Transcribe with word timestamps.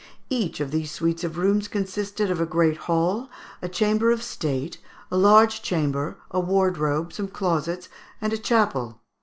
Each 0.31 0.59
of 0.59 0.71
these 0.71 0.89
suites 0.89 1.23
of 1.23 1.37
rooms 1.37 1.67
consisted 1.67 2.31
of 2.31 2.41
a 2.41 2.45
great 2.47 2.75
hall, 2.89 3.29
a 3.61 3.69
chamber 3.69 4.09
of 4.09 4.23
state, 4.23 4.79
a 5.11 5.15
large 5.15 5.61
chamber, 5.61 6.17
a 6.31 6.39
wardrobe, 6.39 7.13
some 7.13 7.27
closets, 7.27 7.87
and 8.19 8.33
a 8.33 8.37
chapel. 8.39 8.99